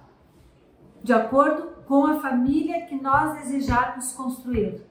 [1.02, 4.82] de acordo com a família que nós desejarmos construir.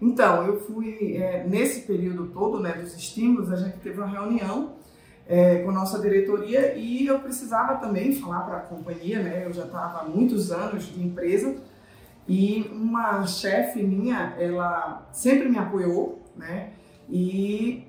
[0.00, 4.76] Então, eu fui, é, nesse período todo né, dos estímulos, a gente teve uma reunião
[5.28, 9.64] é, com nossa diretoria e eu precisava também falar para a companhia, né, eu já
[9.64, 11.56] estava há muitos anos de empresa
[12.28, 16.70] e uma chefe minha, ela sempre me apoiou, né,
[17.08, 17.84] e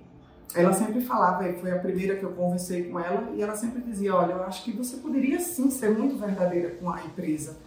[0.55, 4.15] ela sempre falava, foi a primeira que eu conversei com ela, e ela sempre dizia,
[4.15, 7.57] olha, eu acho que você poderia sim ser muito verdadeira com a empresa,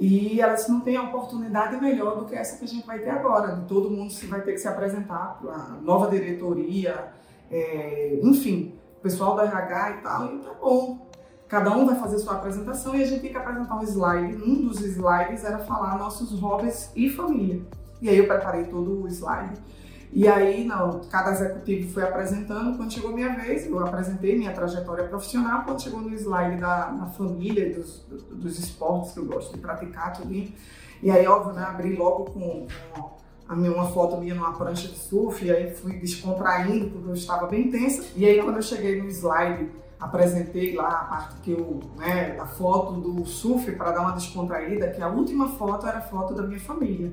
[0.00, 3.56] e elas não têm oportunidade melhor do que essa que a gente vai ter agora,
[3.56, 7.08] de todo mundo se vai ter que se apresentar para a nova diretoria,
[7.50, 11.08] é, enfim, o pessoal da RH e tal, e tá bom.
[11.48, 14.36] Cada um vai fazer sua apresentação e a gente tem que apresentar um slide.
[14.36, 17.62] Um dos slides era falar nossos hobbies e família.
[18.02, 19.58] E aí eu preparei todo o slide.
[20.12, 22.76] E aí, não, cada executivo foi apresentando.
[22.76, 25.64] Quando chegou minha vez, eu apresentei minha trajetória profissional.
[25.64, 30.14] Quando chegou no slide da, da família, dos, dos esportes que eu gosto de praticar,
[30.14, 30.32] tudo.
[31.02, 33.17] E aí, óbvio, né, abri logo com, com
[33.48, 35.44] uma foto minha numa prancha de surf.
[35.44, 38.04] E aí fui descontraindo, porque eu estava bem tensa.
[38.16, 42.46] E aí, quando eu cheguei no slide, apresentei lá a parte que eu, né, a
[42.46, 46.42] foto do surf para dar uma descontraída, que a última foto era a foto da
[46.42, 47.12] minha família.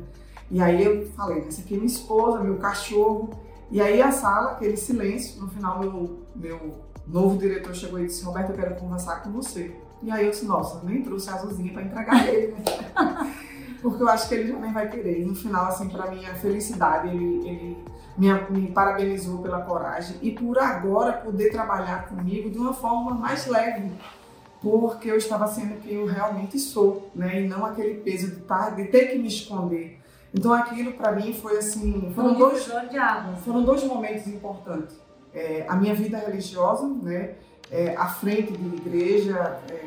[0.51, 3.29] E aí eu falei, essa aqui é minha esposa, meu cachorro.
[3.71, 6.75] E aí a sala, aquele silêncio, no final meu, meu
[7.07, 9.75] novo diretor chegou e disse, Roberto, eu quero conversar com você.
[10.03, 12.63] E aí eu disse, nossa, nem trouxe a Azulzinha para entregar ele, né?
[13.85, 15.21] porque eu acho que ele nem vai querer.
[15.21, 17.85] E no final, assim, para mim, a felicidade, ele, ele
[18.17, 23.45] me, me parabenizou pela coragem e por agora poder trabalhar comigo de uma forma mais
[23.45, 23.91] leve,
[24.59, 27.43] porque eu estava sendo quem eu realmente sou, né?
[27.43, 30.01] E não aquele peso de, tar, de ter que me esconder.
[30.33, 32.67] Então aquilo para mim foi assim, foram um dois,
[33.43, 34.99] foram dois momentos importantes.
[35.31, 37.35] É, a minha vida religiosa, né?
[37.69, 39.85] É, à frente de igreja, é,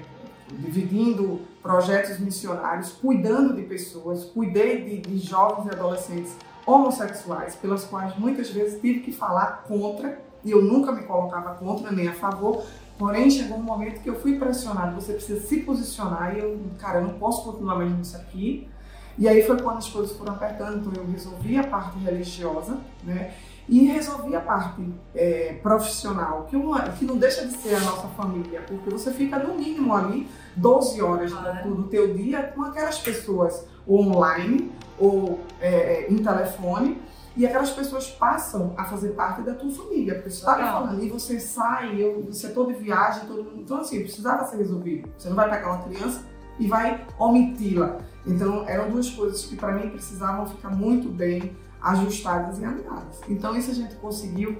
[0.50, 8.16] dividindo projetos missionários, cuidando de pessoas, cuidei de, de jovens e adolescentes homossexuais, pelas quais
[8.18, 12.62] muitas vezes tive que falar contra, e eu nunca me colocava contra nem a favor,
[12.98, 17.00] porém chegou um momento que eu fui pressionado, você precisa se posicionar, e eu, cara,
[17.00, 18.68] eu não posso continuar mais nisso aqui.
[19.16, 23.34] E aí foi quando as coisas foram apertando, então eu resolvi a parte religiosa, né?
[23.68, 24.82] E resolvi a parte
[25.14, 29.38] é, profissional, que, uma, que não deixa de ser a nossa família, porque você fica
[29.38, 30.26] no mínimo ali
[30.56, 31.32] 12 horas
[31.64, 37.00] do, do teu dia com aquelas pessoas online ou é, é, em telefone,
[37.36, 40.14] e aquelas pessoas passam a fazer parte da tua família.
[40.14, 43.60] Porque você estava falando, e você sai, eu, você é todo de viagem, todo mundo.
[43.60, 45.08] Então, assim, precisava ser resolvido.
[45.16, 46.26] Você não vai pegar uma criança
[46.58, 47.98] e vai omiti-la.
[48.26, 53.20] Então, eram duas coisas que para mim precisavam ficar muito bem ajustadas e alinhadas.
[53.28, 54.58] Então, isso a gente conseguiu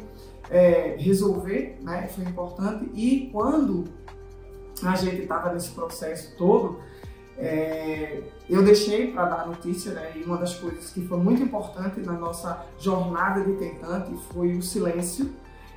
[0.50, 2.08] é, resolver, né?
[2.08, 2.90] Foi importante.
[2.94, 3.84] E quando
[4.82, 6.78] a gente estava nesse processo todo,
[7.36, 10.12] é, eu deixei para dar notícia, né?
[10.16, 14.62] E uma das coisas que foi muito importante na nossa jornada de tentante foi o
[14.62, 15.30] silêncio.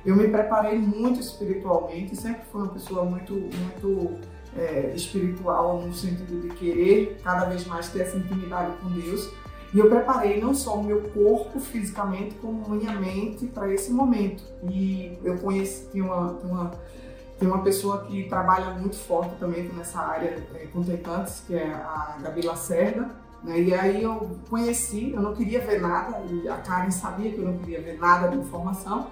[0.04, 4.18] Eu me preparei muito espiritualmente, sempre fui uma pessoa muito, muito
[4.56, 9.30] é, espiritual no sentido de querer cada vez mais ter essa intimidade com Deus.
[9.72, 14.42] E eu preparei não só o meu corpo fisicamente, como minha mente para esse momento.
[14.70, 16.70] E eu conheci, tinha uma, uma
[17.42, 21.72] tem uma pessoa que trabalha muito forte também nessa área é, com tentantes, que é
[21.72, 23.10] a Gabi Lacerda.
[23.42, 23.62] Né?
[23.62, 27.58] E aí eu conheci, eu não queria ver nada, a Karen sabia que eu não
[27.58, 29.08] queria ver nada de informação.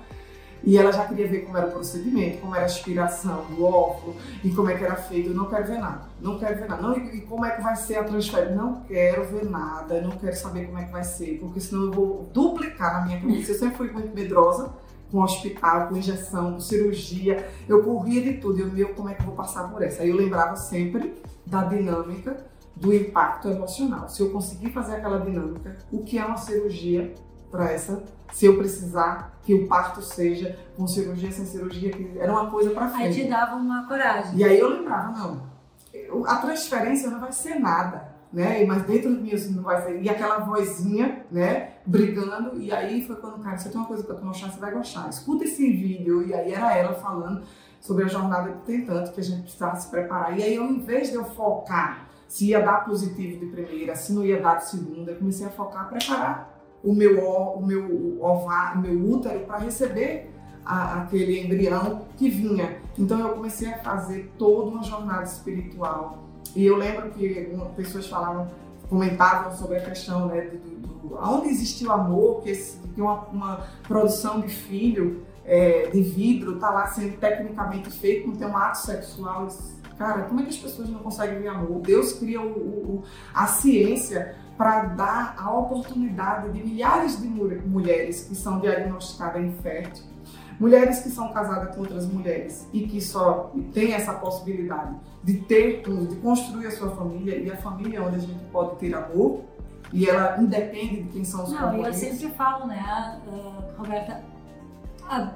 [0.63, 4.17] E ela já queria ver como era o procedimento, como era a aspiração do óvulo
[4.45, 5.31] e como é que era feito.
[5.31, 6.83] Eu não quero ver nada, não quero ver nada.
[6.83, 8.55] Não, e, como é que vai ser a transferência?
[8.55, 11.93] Não quero ver nada, não quero saber como é que vai ser, porque senão eu
[11.93, 13.53] vou duplicar na minha cabeça.
[13.53, 14.71] Eu sempre fui muito medrosa
[15.11, 17.49] com hospital, com injeção, com cirurgia.
[17.69, 18.61] Eu corria de tudo.
[18.61, 20.03] Eu, meu, como é que eu vou passar por essa?
[20.03, 21.15] Aí eu lembrava sempre
[21.47, 22.37] da dinâmica
[22.77, 24.09] do impacto emocional.
[24.09, 27.13] Se eu conseguir fazer aquela dinâmica, o que é uma cirurgia
[27.51, 28.03] para essa?
[28.33, 32.71] Se eu precisar que o parto seja com cirurgia, sem cirurgia, que era uma coisa
[32.71, 33.21] para frente.
[33.21, 34.37] Aí te dava uma coragem.
[34.37, 38.65] E aí eu lembrava, não, a transferência não vai ser nada né?
[38.65, 40.01] Mas dentro de mim assim, não vai ser.
[40.01, 41.73] E aquela vozinha, né?
[41.85, 42.61] Brigando.
[42.61, 45.09] E aí foi quando, cara, você tem uma coisa pra tu mostrar, você vai gostar.
[45.09, 46.27] Escuta esse vídeo.
[46.27, 47.43] E aí era ela falando
[47.81, 50.39] sobre a jornada de tentante, que a gente precisava se preparar.
[50.39, 54.25] E aí, ao invés de eu focar se ia dar positivo de primeira, se não
[54.25, 56.50] ia dar de segunda, eu comecei a focar, a preparar
[56.83, 60.31] o meu, o meu ovário, o meu útero para receber
[60.65, 62.79] a, aquele embrião que vinha.
[62.99, 68.49] Então eu comecei a fazer toda uma jornada espiritual e eu lembro que pessoas falavam,
[68.89, 72.53] comentavam sobre a questão né, do, do, onde existe o amor, que,
[72.95, 78.37] que uma, uma produção de filho é, de vidro está lá sendo tecnicamente feito, não
[78.37, 79.49] tem um ato sexual.
[79.97, 81.81] Cara, como é que as pessoas não conseguem ver amor?
[81.81, 88.35] Deus cria o, o, a ciência para dar a oportunidade de milhares de mulheres que
[88.35, 90.07] são diagnosticadas inférteis
[90.59, 94.95] Mulheres que são casadas com outras mulheres e que só têm essa possibilidade
[95.25, 98.77] de ter, de construir a sua família e a família é onde a gente pode
[98.77, 99.45] ter amor
[99.91, 104.23] e ela independe de quem são os Não, eu sempre falo, né, uh, Roberta,
[105.09, 105.33] a,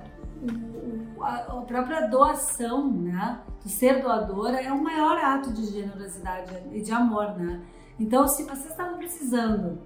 [1.22, 6.82] a, a, própria doação, né, de ser doadora é o maior ato de generosidade e
[6.82, 7.62] de amor, né.
[7.98, 9.78] Então, se vocês estavam precisando,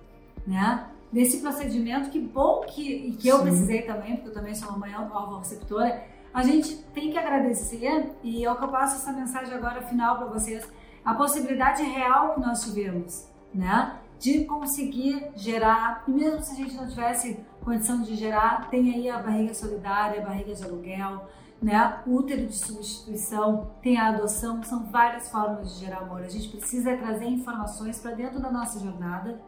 [0.47, 4.69] né, desse procedimento, que bom que, e que eu precisei também, porque eu também sou
[4.71, 8.97] uma mãe nova receptora, a gente tem que agradecer, e é o que eu passo
[8.97, 10.67] essa mensagem agora final para vocês,
[11.05, 13.99] a possibilidade real que nós tivemos, né?
[14.19, 19.09] De conseguir gerar, e mesmo se a gente não tivesse condição de gerar, tem aí
[19.09, 21.29] a barriga solidária, a barriga de aluguel,
[21.61, 22.01] né?
[22.07, 26.23] O útero de substituição, tem a adoção, são várias formas de gerar amor.
[26.23, 29.41] A gente precisa trazer informações para dentro da nossa jornada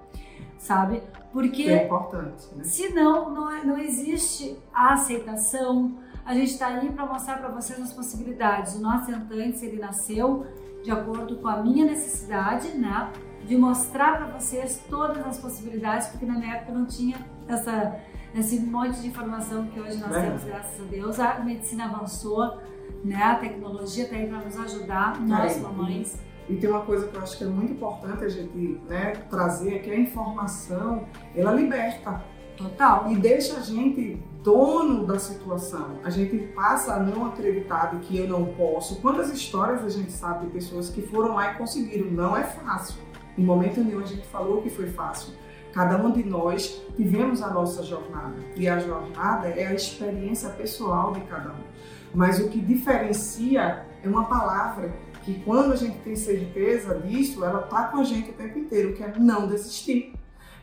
[0.60, 1.02] sabe?
[1.32, 2.64] Porque é importante, né?
[2.64, 5.92] senão não, é, não existe a aceitação.
[6.24, 8.74] A gente está aí para mostrar para vocês as possibilidades.
[8.74, 10.46] O nosso Antantes, ele nasceu
[10.84, 13.10] de acordo com a minha necessidade, né?
[13.46, 17.16] De mostrar para vocês todas as possibilidades, porque na minha época não tinha
[17.48, 17.98] essa,
[18.34, 20.22] esse monte de informação que hoje nós é.
[20.22, 21.18] temos, graças a Deus.
[21.18, 22.58] A medicina avançou,
[23.04, 23.22] né?
[23.22, 26.18] A tecnologia está aí para nos ajudar, nós, mamães.
[26.48, 29.76] e tem uma coisa que eu acho que é muito importante a gente né, trazer,
[29.76, 32.22] é que a informação, ela liberta.
[32.56, 33.10] Total.
[33.10, 35.98] E deixa a gente dono da situação.
[36.04, 39.00] A gente passa a não acreditar de que eu não posso.
[39.00, 42.10] Quantas histórias a gente sabe de pessoas que foram lá e conseguiram?
[42.10, 43.00] Não é fácil.
[43.38, 45.32] Em momento nenhum a gente falou que foi fácil.
[45.72, 48.34] Cada um de nós tivemos a nossa jornada.
[48.56, 51.70] E a jornada é a experiência pessoal de cada um.
[52.14, 57.60] Mas o que diferencia é uma palavra que quando a gente tem certeza disso, ela
[57.60, 60.14] está com a gente o tempo inteiro, que é não desistir.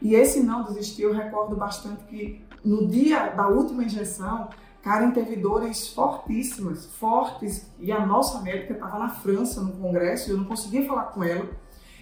[0.02, 4.50] E esse não desistir, eu recordo bastante que no dia da última injeção,
[4.82, 10.34] Karen teve dores fortíssimas, fortes, e a nossa médica estava na França, no congresso, e
[10.34, 11.50] eu não conseguia falar com ela.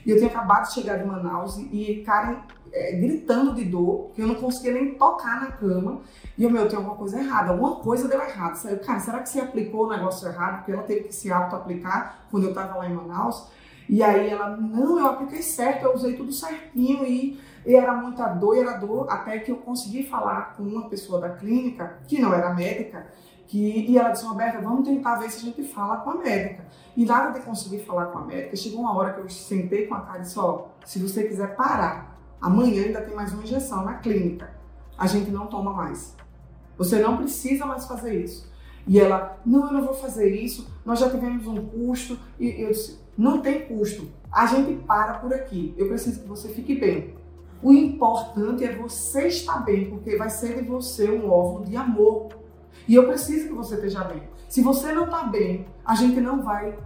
[0.06, 2.42] E eu tinha acabado de chegar de Manaus, e Karen
[2.76, 6.02] é, gritando de dor, que eu não conseguia nem tocar na cama.
[6.38, 8.56] E eu, meu, tem alguma coisa errada, alguma coisa deu errado.
[8.56, 10.58] Saiu, cara, será que você aplicou o negócio errado?
[10.58, 13.48] Porque ela teve que se auto-aplicar quando eu estava lá em Manaus.
[13.88, 18.28] E aí ela, não, eu apliquei certo, eu usei tudo certinho e, e era muita
[18.28, 22.34] dor, era dor, até que eu consegui falar com uma pessoa da clínica, que não
[22.34, 23.08] era médica,
[23.48, 26.66] que, e ela disse, Roberta, vamos tentar ver se a gente fala com a médica.
[26.98, 29.94] E nada de conseguir falar com a médica, chegou uma hora que eu sentei com
[29.94, 32.15] a cara e disse, ó, se você quiser parar,
[32.46, 34.52] amanhã ainda tem mais uma injeção na clínica,
[34.96, 36.16] a gente não toma mais.
[36.78, 38.48] Você não precisa mais fazer isso.
[38.86, 42.20] E ela, não, eu não vou fazer isso, nós já tivemos um custo.
[42.40, 44.08] E eu disse, não tem custo.
[44.32, 45.74] A gente para por aqui.
[45.76, 47.16] Eu preciso que você fique bem.
[47.64, 52.30] O importante é você estar bem, porque vai ser de você um óvulo de amor.
[52.88, 54.22] E eu preciso que você esteja bem.
[54.48, 56.78] Se você não está bem, a gente não vai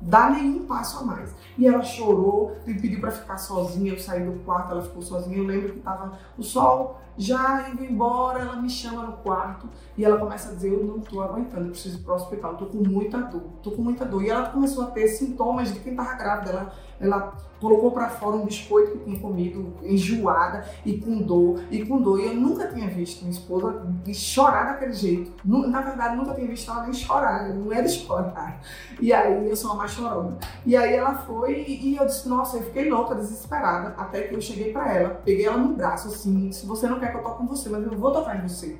[0.00, 1.34] dar nenhum passo a mais.
[1.56, 3.92] E ela chorou, me pediu para ficar sozinha.
[3.92, 5.36] Eu saí do quarto, ela ficou sozinha.
[5.36, 8.40] Eu lembro que estava o sol já indo embora.
[8.40, 11.70] Ela me chama no quarto e ela começa a dizer: Eu não estou aguentando, eu
[11.70, 14.22] preciso ir para o hospital, estou com muita dor, estou com muita dor.
[14.22, 16.50] E ela começou a ter sintomas de quem estava grávida.
[16.50, 21.84] Ela, ela colocou para fora um biscoito que tinha comido, enjoada e com dor, e
[21.84, 22.20] com dor.
[22.20, 25.32] E eu nunca tinha visto minha esposa chorar daquele jeito.
[25.44, 28.60] Na verdade, nunca tinha visto ela nem chorar, não de chorar.
[29.00, 30.38] E aí eu sou uma mais chorona.
[30.64, 34.40] E aí ela foi e eu disse, nossa, eu fiquei louca, desesperada, até que eu
[34.40, 37.38] cheguei para ela, peguei ela no braço assim, se você não quer que eu toque
[37.38, 38.78] com você, mas eu vou tocar em você.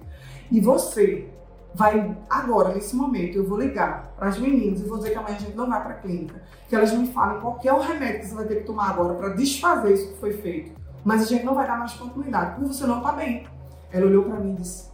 [0.50, 1.28] E você
[1.74, 5.36] vai agora, nesse momento, eu vou ligar para as meninas e vou dizer que amanhã
[5.36, 8.20] a gente não vai para a clínica, que elas me falem qual é o remédio
[8.20, 10.72] que você vai ter que tomar agora para desfazer isso que foi feito.
[11.04, 13.46] Mas a gente não vai dar mais continuidade, porque você não está bem.
[13.92, 14.90] Ela olhou para mim e disse: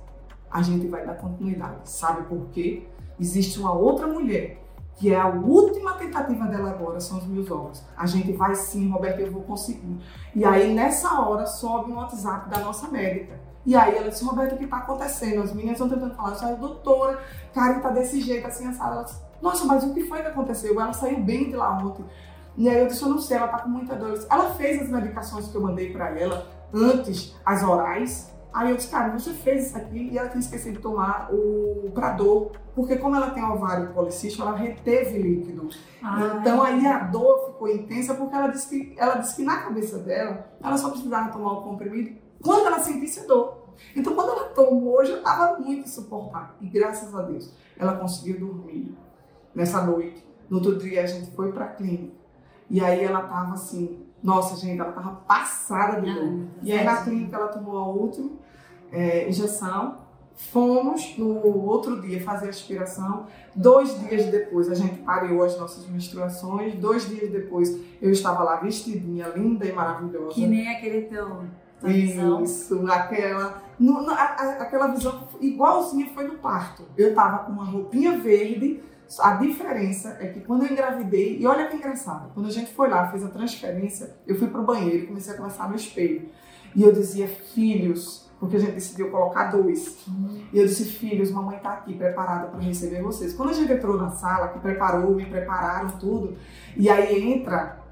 [0.51, 1.91] a gente vai dar continuidade.
[1.91, 2.87] Sabe por quê?
[3.19, 4.65] Existe uma outra mulher
[4.97, 7.83] que é a última tentativa dela agora, são os meus ovos.
[7.97, 9.99] A gente vai sim, Roberto, eu vou conseguir.
[10.35, 13.41] E aí, nessa hora, sobe um WhatsApp da nossa médica.
[13.67, 15.43] E aí ela disse, Roberto, o que está acontecendo?
[15.43, 17.19] As meninas estão tentando falar, saiu doutora,
[17.55, 18.97] Karen tá desse jeito, assim, a sala.
[18.97, 20.79] Ela disse, nossa, mas o que foi que aconteceu?
[20.81, 22.05] Ela saiu bem de lá ontem.
[22.57, 24.19] E aí eu disse, eu não sei, ela tá com muita dor.
[24.31, 28.89] Ela fez as medicações que eu mandei para ela antes, as orais, Aí eu disse,
[28.89, 33.17] cara, você fez isso aqui e ela tinha esquecido de tomar o Prador, porque como
[33.17, 35.69] ela tem ovário policístico, ela reteve líquido.
[36.01, 39.57] Ah, então aí a dor ficou intensa porque ela disse, que, ela disse que na
[39.57, 43.65] cabeça dela, ela só precisava tomar o comprimido quando ela sentisse dor.
[43.97, 46.55] Então quando ela tomou, já estava muito insuportável.
[46.61, 48.95] E graças a Deus, ela conseguiu dormir
[49.55, 50.25] nessa noite.
[50.49, 52.15] No outro dia a gente foi para a clínica.
[52.71, 56.47] E aí ela tava assim, nossa gente, ela tava passada de dor.
[56.63, 58.31] e aí na clínica ela tomou a última
[58.93, 60.05] é, injeção.
[60.37, 63.27] Fomos no outro dia fazer a aspiração.
[63.55, 66.75] Dois dias depois a gente pareou as nossas menstruações.
[66.75, 70.35] Dois dias depois eu estava lá vestidinha, linda e maravilhosa.
[70.35, 71.03] Que nem aquele
[71.85, 72.43] teu.
[72.43, 76.85] Isso, aquela, no, no, a, a, aquela visão igualzinha foi no parto.
[76.97, 78.83] Eu estava com uma roupinha verde.
[79.21, 82.89] A diferença é que quando eu engravidei, e olha que engraçado, quando a gente foi
[82.89, 86.29] lá, fez a transferência, eu fui pro banheiro e comecei a conversar no espelho.
[86.75, 90.05] E eu dizia, filhos, porque a gente decidiu colocar dois.
[90.53, 93.33] E eu disse, filhos, mamãe está aqui preparada para receber vocês.
[93.35, 96.37] Quando a gente entrou na sala, que preparou, me prepararam tudo,
[96.77, 97.84] e aí entra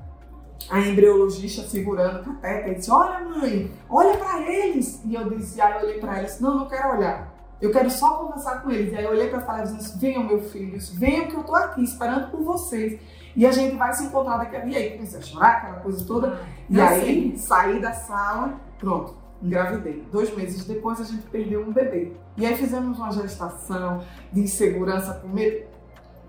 [0.70, 5.00] a embriologista segurando o cateter e disse, olha mãe, olha para eles.
[5.04, 7.32] E eu disse, aí eu olhei para eles, não, não quero olhar.
[7.60, 8.92] Eu quero só conversar com eles.
[8.92, 11.54] E aí eu olhei para ela e disse, venham meus filhos, venham que eu tô
[11.54, 13.00] aqui esperando por vocês.
[13.34, 14.66] E a gente vai se encontrar daqui a.
[14.66, 16.40] E aí comecei a chorar, aquela coisa toda.
[16.68, 20.04] E aí saí da sala, pronto engravidei.
[20.10, 22.12] Dois meses depois a gente perdeu um bebê.
[22.36, 25.71] E aí fizemos uma gestação de insegurança com medo.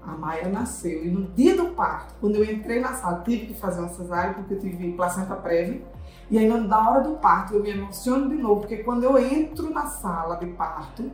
[0.05, 3.53] A Maia nasceu e no dia do parto, quando eu entrei na sala, tive que
[3.53, 5.81] fazer uma cesárea porque eu tive placenta prévia.
[6.29, 9.69] E aí na hora do parto eu me emociono de novo, porque quando eu entro
[9.69, 11.11] na sala de parto,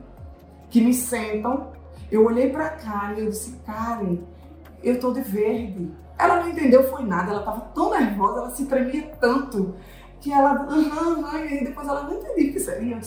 [0.69, 1.71] que me sentam,
[2.11, 4.19] eu olhei para Karen e eu disse, Karen,
[4.83, 8.65] eu tô de verde Ela não entendeu, foi nada, ela estava tão nervosa, ela se
[8.65, 9.75] tremia tanto,
[10.19, 12.99] que ela, aham, aham, e depois ela não entendia o que seria.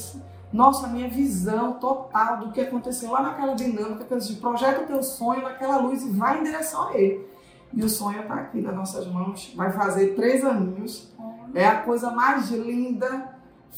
[0.53, 4.83] Nossa, a minha visão total do que aconteceu lá naquela dinâmica, que eu disse, projeta
[4.83, 7.27] o teu sonho naquela luz e vai em direção a ele.
[7.73, 11.11] E o sonho está aqui nas nossas mãos, vai fazer três aninhos.
[11.55, 13.35] É a coisa mais linda,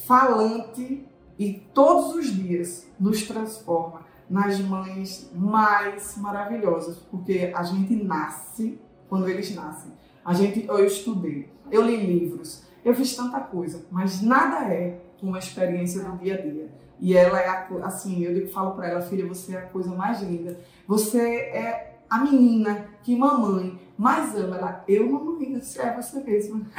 [0.07, 1.07] falante
[1.39, 9.29] e todos os dias nos transforma nas mães mais maravilhosas, porque a gente nasce quando
[9.29, 9.93] eles nascem.
[10.25, 15.39] A gente, eu estudei, eu li livros, eu fiz tanta coisa, mas nada é uma
[15.39, 16.69] experiência do dia a dia.
[17.01, 20.23] E ela é a, assim, eu falo para ela, filha, você é a coisa mais
[20.23, 20.59] linda.
[20.87, 24.57] Você é a menina que mamãe mais ama.
[24.57, 26.61] Ela, eu mamãe, você é você mesma.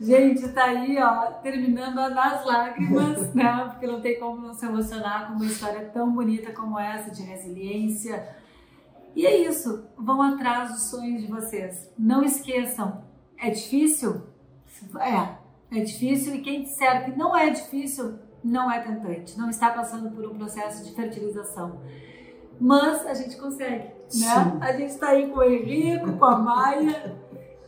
[0.00, 3.68] Gente, tá aí, ó, terminando nas lágrimas, né?
[3.70, 7.22] Porque não tem como não se emocionar com uma história tão bonita como essa de
[7.22, 8.28] resiliência.
[9.16, 11.92] E é isso, vão atrás dos sonhos de vocês.
[11.98, 13.02] Não esqueçam,
[13.36, 14.22] é difícil?
[15.00, 15.37] É,
[15.70, 20.10] é difícil e quem disser que não é difícil, não é tentante, não está passando
[20.10, 21.80] por um processo de fertilização.
[22.60, 23.92] Mas a gente consegue, né?
[24.08, 24.58] Sim.
[24.60, 27.16] A gente está aí com o Henrico, com a Maia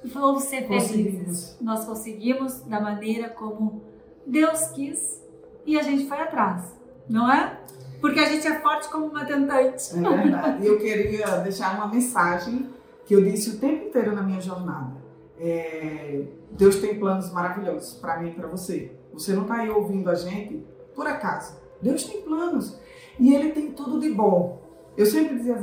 [0.02, 1.56] e vamos ser felizes.
[1.60, 3.82] Nós conseguimos da maneira como
[4.26, 5.22] Deus quis
[5.66, 6.74] e a gente foi atrás,
[7.08, 7.60] não é?
[8.00, 9.96] Porque a gente é forte como uma tentante.
[9.96, 10.64] É verdade.
[10.64, 12.70] E eu queria deixar uma mensagem
[13.04, 14.99] que eu disse o tempo inteiro na minha jornada.
[15.40, 16.22] É,
[16.52, 18.92] Deus tem planos maravilhosos para mim e para você.
[19.12, 20.62] Você não está aí ouvindo a gente
[20.94, 21.58] por acaso.
[21.80, 22.78] Deus tem planos
[23.18, 24.60] e Ele tem tudo de bom.
[24.96, 25.56] Eu sempre dizia,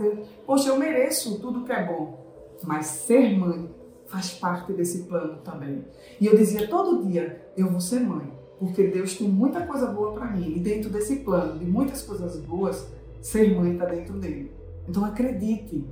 [0.45, 2.25] poxa, eu mereço tudo que é bom,
[2.63, 3.69] mas ser mãe
[4.07, 5.85] faz parte desse plano também.
[6.19, 10.13] E eu dizia todo dia, eu vou ser mãe, porque Deus tem muita coisa boa
[10.13, 10.53] para mim.
[10.55, 12.87] E dentro desse plano de muitas coisas boas,
[13.21, 14.51] ser mãe está dentro dele.
[14.87, 15.85] Então acredite,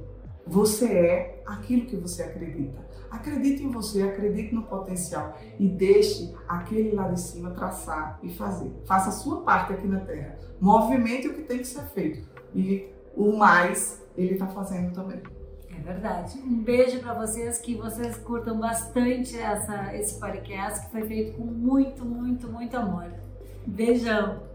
[0.46, 2.86] você é aquilo que você acredita.
[3.10, 8.72] Acredite em você, acredite no potencial e deixe aquele lá de cima traçar e fazer.
[8.86, 10.38] Faça a sua parte aqui na Terra.
[10.60, 12.28] Movimente o que tem que ser feito.
[12.54, 15.22] E o mais ele está fazendo também.
[15.70, 16.40] É verdade.
[16.40, 21.46] Um beijo para vocês, que vocês curtam bastante essa, esse podcast que foi feito com
[21.46, 23.12] muito, muito, muito amor.
[23.66, 24.55] Beijão!